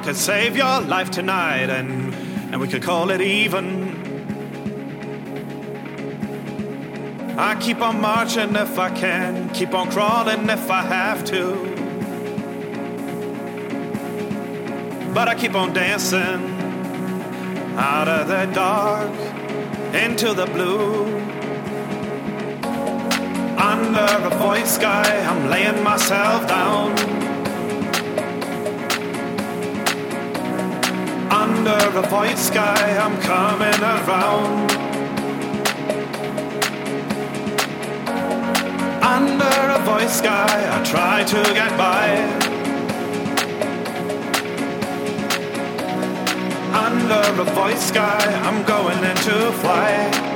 I 0.00 0.02
could 0.02 0.16
save 0.16 0.56
your 0.56 0.80
life 0.80 1.10
tonight 1.10 1.68
and, 1.68 2.14
and 2.14 2.58
we 2.58 2.68
could 2.68 2.82
call 2.82 3.10
it 3.10 3.20
even. 3.20 4.00
I 7.38 7.54
keep 7.60 7.82
on 7.82 8.00
marching 8.00 8.56
if 8.56 8.78
I 8.78 8.88
can, 8.98 9.50
keep 9.50 9.74
on 9.74 9.90
crawling 9.90 10.48
if 10.48 10.70
I 10.70 10.80
have 10.80 11.22
to. 11.26 11.52
But 15.12 15.28
I 15.28 15.34
keep 15.34 15.54
on 15.54 15.74
dancing 15.74 16.46
out 17.76 18.08
of 18.08 18.26
the 18.28 18.46
dark 18.54 19.12
into 19.94 20.32
the 20.32 20.46
blue. 20.46 21.04
Under 23.58 24.06
a 24.28 24.30
void 24.38 24.66
sky, 24.66 25.26
I'm 25.28 25.50
laying 25.50 25.84
myself 25.84 26.48
down. 26.48 27.09
Under 31.70 31.98
a 31.98 32.02
void 32.02 32.36
sky, 32.36 32.96
I'm 32.98 33.16
coming 33.20 33.80
around. 33.80 34.72
Under 39.00 39.70
a 39.70 39.78
void 39.84 40.10
sky, 40.10 40.48
I 40.76 40.82
try 40.84 41.22
to 41.22 41.42
get 41.54 41.70
by. 41.78 42.06
Under 46.74 47.40
a 47.40 47.44
void 47.54 47.78
sky, 47.78 48.18
I'm 48.42 48.64
going 48.64 49.04
into 49.04 49.52
flight. 49.60 50.29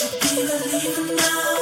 You 0.00 0.48
gonna 0.48 0.64
leave 0.64 1.16
now? 1.18 1.61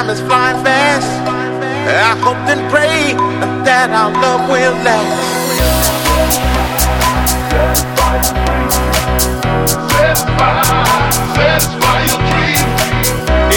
Time 0.00 0.08
is 0.08 0.20
flying 0.20 0.64
fast. 0.64 1.06
I 1.86 2.16
hope 2.24 2.40
and 2.48 2.62
pray 2.72 3.12
that 3.66 3.90
our 3.90 4.10
love 4.22 4.48
will 4.48 4.72
last. 4.80 5.20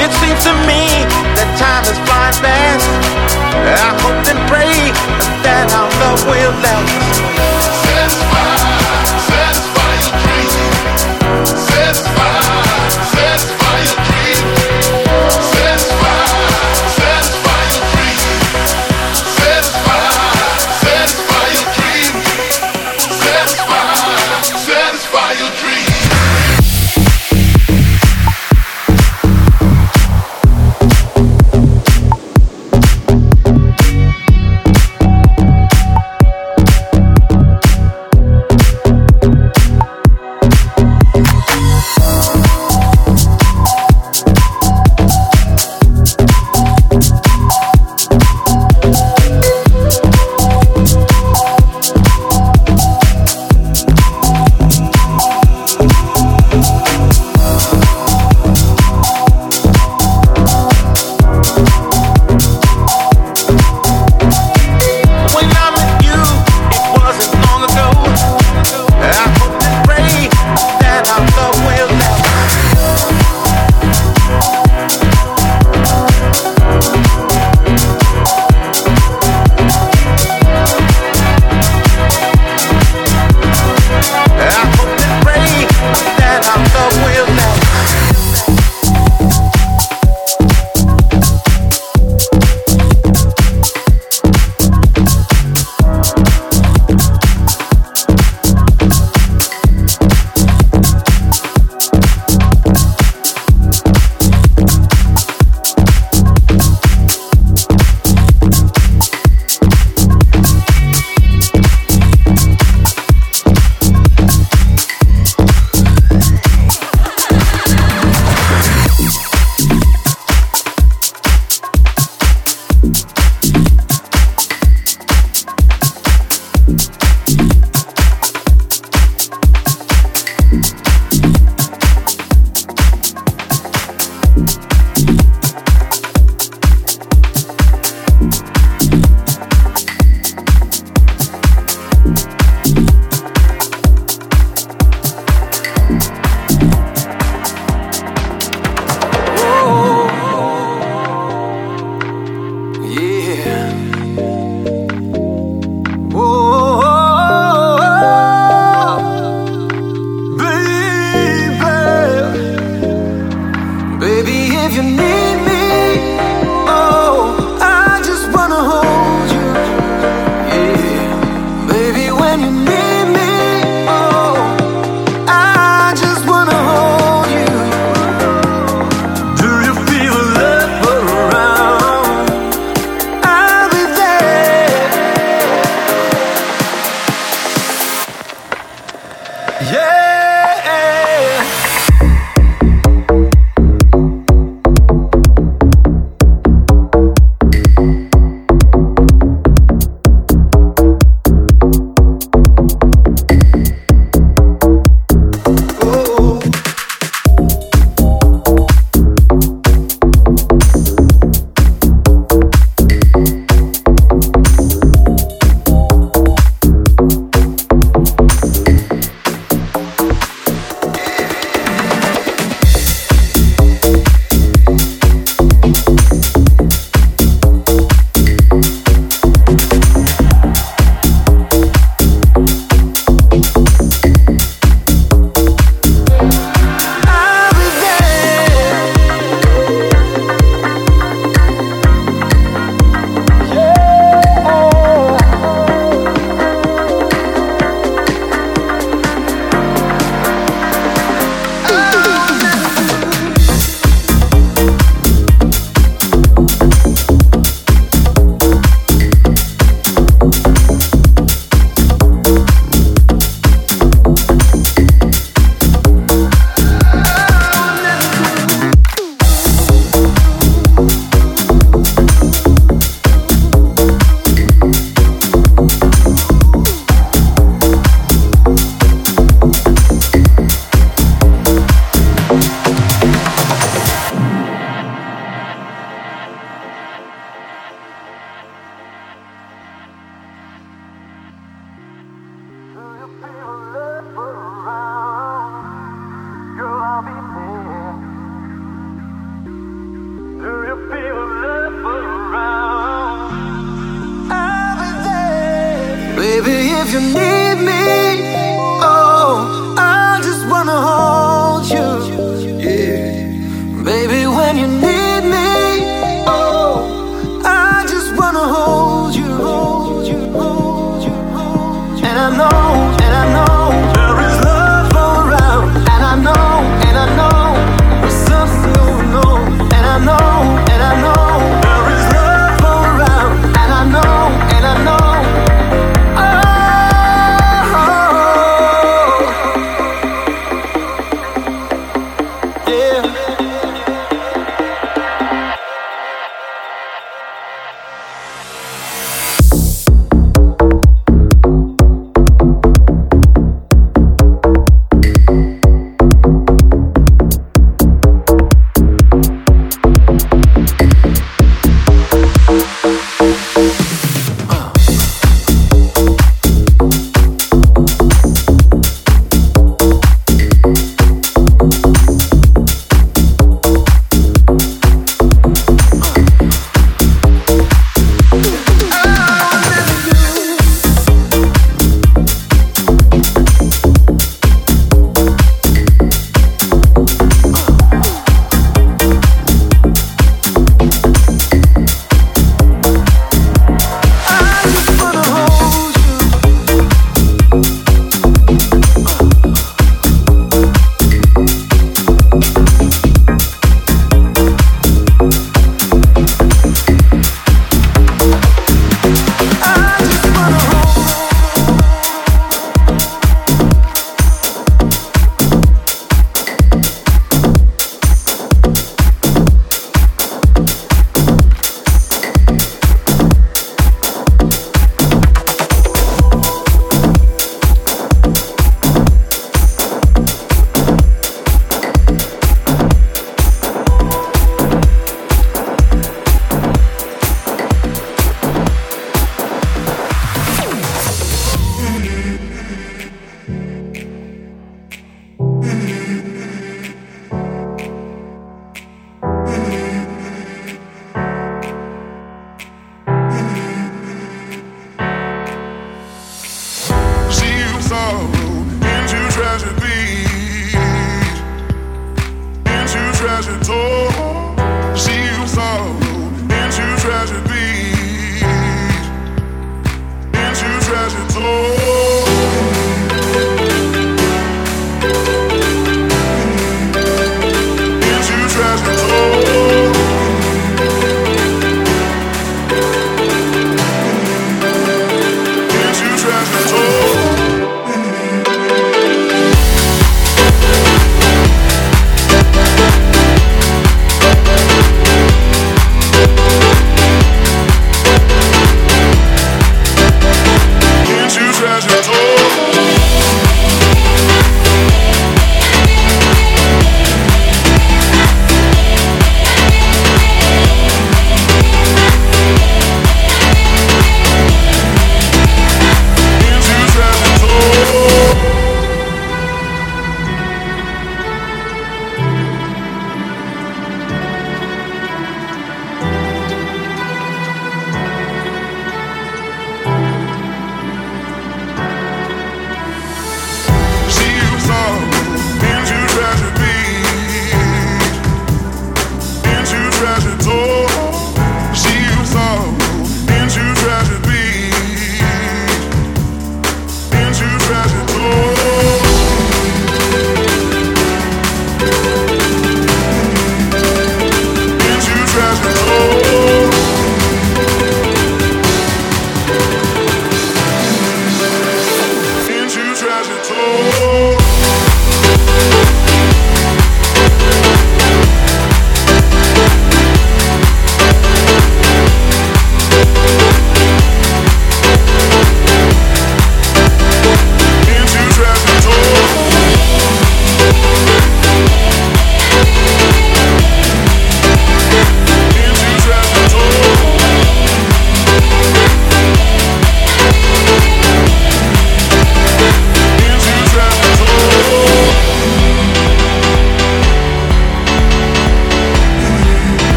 It 0.00 0.10
seems 0.20 0.42
to 0.48 0.54
me 0.64 1.04
that 1.36 1.50
time 1.60 1.84
is 1.92 1.98
flying 2.08 2.36
fast. 2.40 2.88
I 3.84 3.92
hope 4.00 4.24
and 4.32 4.40
pray 4.48 4.80
that 5.44 5.68
our 5.76 5.90
love 6.00 6.24
will 6.24 6.54
last. 6.62 7.09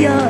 yeah. 0.00 0.27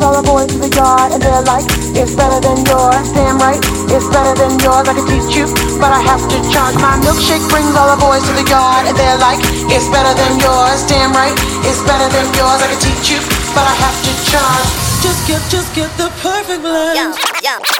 Cause 0.00 0.16
all 0.16 0.22
the 0.22 0.28
boys 0.32 0.48
to 0.48 0.56
the 0.56 0.72
yard, 0.72 1.12
and 1.12 1.20
they're 1.20 1.44
like, 1.44 1.68
it's 1.92 2.16
better 2.16 2.40
than 2.40 2.64
yours. 2.64 3.12
Damn 3.12 3.36
right, 3.36 3.60
it's 3.92 4.08
better 4.08 4.32
than 4.32 4.56
yours. 4.64 4.88
I 4.88 4.96
can 4.96 5.04
teach 5.04 5.36
you, 5.36 5.44
but 5.76 5.92
I 5.92 6.00
have 6.00 6.24
to 6.24 6.36
charge. 6.48 6.72
My 6.80 6.96
milkshake 7.04 7.44
brings 7.52 7.76
all 7.76 7.92
the 7.92 8.00
boys 8.00 8.24
to 8.24 8.32
the 8.32 8.48
yard 8.48 8.88
and 8.88 8.96
they're 8.96 9.20
like, 9.20 9.36
it's 9.68 9.92
better 9.92 10.16
than 10.16 10.40
yours. 10.40 10.88
Damn 10.88 11.12
right, 11.12 11.36
it's 11.68 11.84
better 11.84 12.08
than 12.16 12.24
yours. 12.32 12.64
I 12.64 12.72
can 12.72 12.80
teach 12.80 13.12
you, 13.12 13.20
but 13.52 13.68
I 13.68 13.76
have 13.76 13.98
to 14.08 14.12
charge. 14.24 14.68
Just 15.04 15.20
get, 15.28 15.44
just 15.52 15.68
get 15.76 15.92
the 16.00 16.08
perfect 16.24 16.64
blend. 16.64 16.96
Yeah, 17.44 17.60
yeah. 17.60 17.79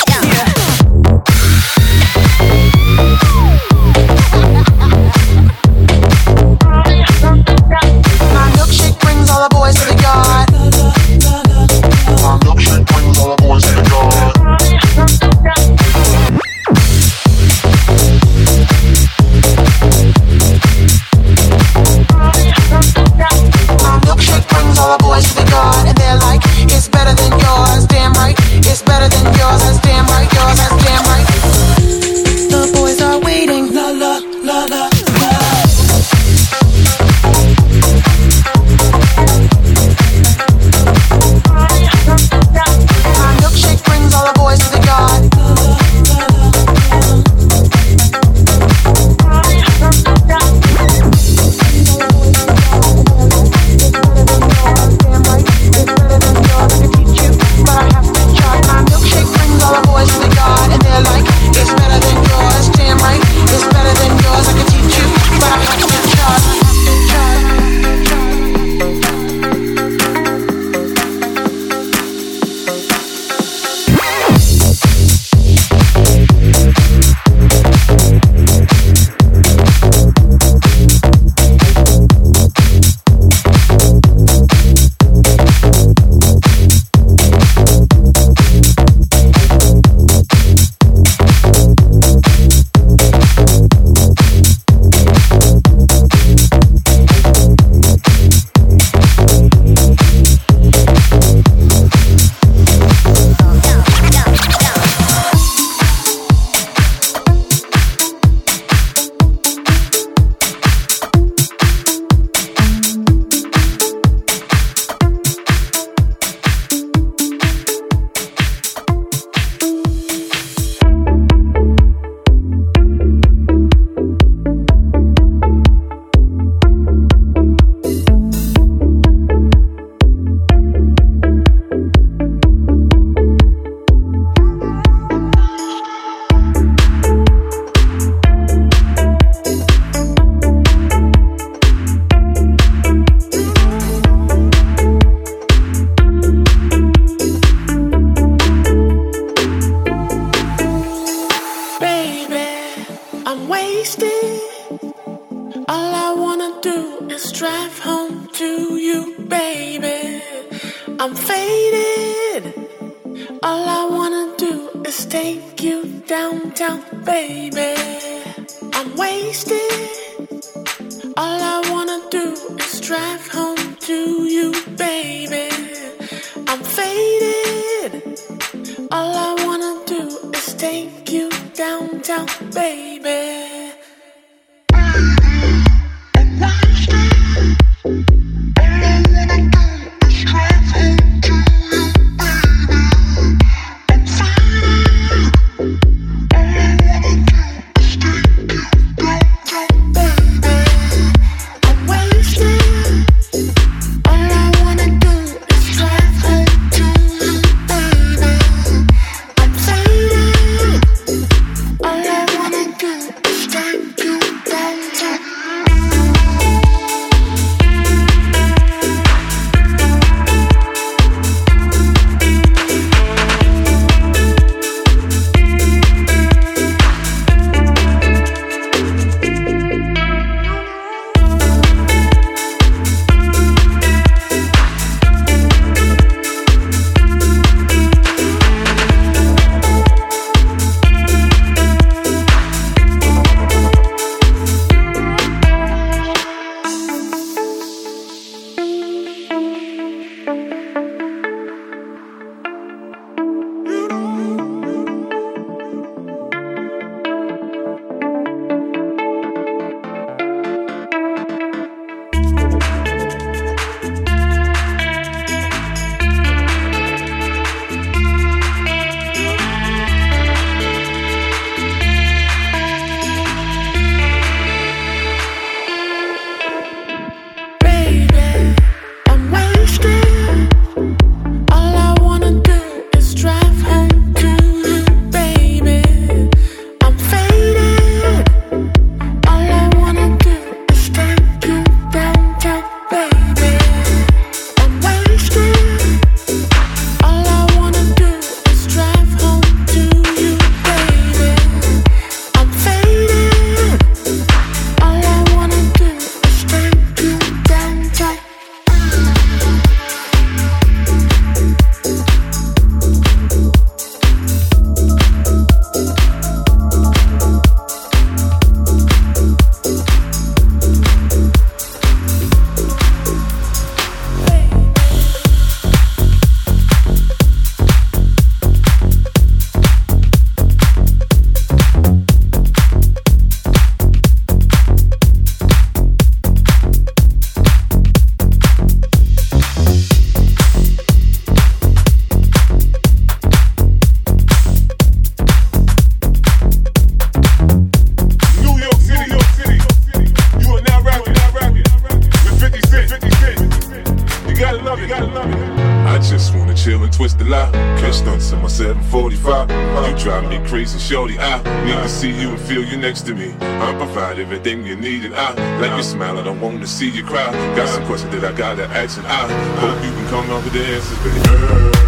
Next 362.81 363.03
to 363.03 363.13
me. 363.13 363.33
I 363.39 363.73
provide 363.77 364.17
everything 364.17 364.65
you 364.65 364.75
need, 364.75 365.05
and 365.05 365.15
I 365.15 365.33
like 365.59 365.69
your 365.69 365.83
smile. 365.83 366.17
I 366.17 366.23
don't 366.23 366.41
want 366.41 366.61
to 366.61 366.67
see 366.67 366.89
you 366.89 367.03
cry. 367.03 367.31
Got 367.55 367.69
some 367.69 367.85
questions 367.85 368.11
that 368.13 368.25
I 368.25 368.35
gotta 368.35 368.65
ask, 368.65 368.97
and 368.97 369.07
I 369.07 369.31
hope 369.59 369.83
you 369.83 369.91
can 369.91 370.07
come 370.09 370.29
up 370.31 370.43
with 370.43 370.53
the 370.53 370.65
answers, 370.65 370.97
baby. 371.03 371.80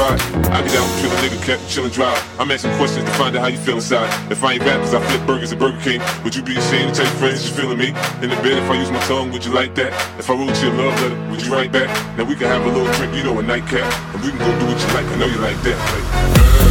Ride? 0.00 0.20
I 0.50 0.62
get 0.64 0.74
out 0.76 0.88
and 0.88 0.96
kill 1.00 1.12
a 1.12 1.18
nigga, 1.20 1.38
cat, 1.44 1.58
chillin' 1.68 1.92
drive. 1.92 2.20
I'm 2.40 2.50
asking 2.50 2.74
questions 2.76 3.04
to 3.04 3.12
find 3.12 3.36
out 3.36 3.42
how 3.42 3.48
you 3.48 3.58
feel 3.58 3.76
inside. 3.76 4.08
If 4.32 4.42
I 4.42 4.54
ain't 4.54 4.64
rap, 4.64 4.80
cause 4.80 4.94
I 4.94 5.00
flip 5.06 5.26
burgers 5.26 5.52
at 5.52 5.58
Burger 5.58 5.80
King, 5.80 6.00
would 6.24 6.34
you 6.34 6.42
be 6.42 6.56
ashamed 6.56 6.94
to 6.94 7.02
tell 7.02 7.06
your 7.06 7.18
friends 7.20 7.48
you 7.48 7.54
feeling 7.54 7.78
me? 7.78 7.88
In 8.24 8.30
the 8.30 8.38
bed, 8.40 8.56
if 8.58 8.70
I 8.70 8.78
use 8.80 8.90
my 8.90 9.00
tongue, 9.06 9.30
would 9.32 9.44
you 9.44 9.52
like 9.52 9.74
that? 9.76 9.92
If 10.18 10.30
I 10.30 10.34
wrote 10.34 10.56
you 10.62 10.70
a 10.70 10.74
love 10.80 10.96
letter, 11.02 11.30
would 11.30 11.42
you 11.44 11.52
write 11.52 11.72
back? 11.72 11.88
Now 12.16 12.24
we 12.24 12.34
can 12.34 12.48
have 12.48 12.64
a 12.64 12.70
little 12.70 12.92
drink, 12.94 13.14
you 13.14 13.24
know, 13.24 13.38
a 13.38 13.42
nightcap, 13.42 13.86
and 14.14 14.22
we 14.24 14.30
can 14.30 14.38
go 14.38 14.50
do 14.58 14.66
what 14.66 14.80
you 14.80 14.90
like. 14.96 15.06
I 15.06 15.16
know 15.16 15.26
you 15.26 15.38
like 15.38 15.60
that. 15.62 15.78
Like, 15.78 16.69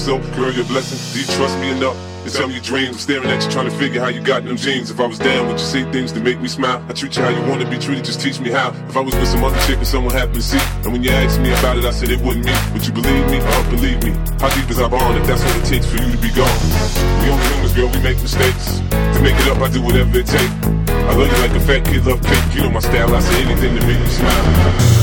so, 0.00 0.18
girl, 0.34 0.52
you're 0.52 0.64
a 0.64 0.68
blessing. 0.68 0.98
Do 1.12 1.20
you 1.20 1.26
trust 1.36 1.58
me 1.58 1.70
enough? 1.70 1.96
to 2.24 2.30
tell 2.30 2.48
me 2.48 2.54
your 2.54 2.62
dreams. 2.62 2.96
I'm 2.96 2.98
staring 2.98 3.30
at 3.30 3.44
you 3.44 3.50
trying 3.50 3.68
to 3.68 3.76
figure 3.76 4.00
how 4.00 4.08
you 4.08 4.20
got 4.20 4.44
them 4.44 4.56
jeans. 4.56 4.90
If 4.90 5.00
I 5.00 5.06
was 5.06 5.18
down, 5.18 5.46
would 5.48 5.58
you 5.58 5.66
say 5.66 5.90
things 5.90 6.12
to 6.12 6.20
make 6.20 6.40
me 6.40 6.48
smile? 6.48 6.84
I 6.88 6.92
treat 6.92 7.16
you 7.16 7.22
how 7.22 7.30
you 7.30 7.42
want 7.48 7.60
to 7.62 7.68
be 7.68 7.78
treated, 7.78 8.04
just 8.04 8.20
teach 8.20 8.40
me 8.40 8.50
how. 8.50 8.70
If 8.88 8.96
I 8.96 9.00
was 9.00 9.14
with 9.14 9.28
some 9.28 9.44
other 9.44 9.58
chick 9.66 9.78
and 9.78 9.86
someone 9.86 10.12
happened 10.12 10.36
to 10.36 10.42
see, 10.42 10.60
and 10.84 10.92
when 10.92 11.02
you 11.02 11.10
asked 11.10 11.40
me 11.40 11.50
about 11.50 11.78
it, 11.78 11.84
I 11.84 11.90
said 11.90 12.10
it 12.10 12.20
wasn't 12.20 12.46
me. 12.46 12.52
Would 12.72 12.86
you 12.86 12.92
believe 12.92 13.26
me 13.30 13.40
or 13.40 13.62
believe 13.70 14.02
me? 14.04 14.10
How 14.38 14.48
deep 14.54 14.70
is 14.70 14.78
our 14.80 14.88
bond 14.88 15.18
if 15.18 15.26
that's 15.26 15.42
what 15.42 15.56
it 15.56 15.64
takes 15.64 15.86
for 15.86 15.96
you 15.96 16.12
to 16.12 16.18
be 16.18 16.30
gone? 16.32 16.60
We 17.24 17.30
only 17.30 17.46
humans, 17.56 17.72
girl, 17.72 17.88
we 17.88 18.00
make 18.02 18.20
mistakes. 18.20 18.80
To 18.90 19.20
make 19.22 19.36
it 19.36 19.48
up, 19.48 19.58
I 19.58 19.68
do 19.68 19.82
whatever 19.82 20.18
it 20.18 20.26
takes. 20.26 20.54
I 20.92 21.14
love 21.16 21.28
you 21.30 21.38
like 21.40 21.56
a 21.56 21.60
fat 21.60 21.84
kid 21.84 22.04
love 22.06 22.22
cake. 22.22 22.54
You 22.54 22.62
know 22.62 22.70
my 22.70 22.80
style, 22.80 23.14
I 23.14 23.20
say 23.20 23.42
anything 23.42 23.78
to 23.78 23.86
make 23.86 23.98
you 23.98 24.06
smile. 24.06 24.99